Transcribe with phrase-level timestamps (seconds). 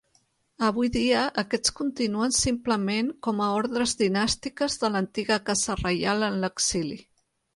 [0.67, 6.99] Avui dia aquests continuen simplement com a ordres dinàstiques de l'antiga casa reial en l'exili.